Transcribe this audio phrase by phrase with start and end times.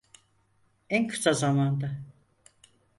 [0.89, 1.97] En kısa zamanda.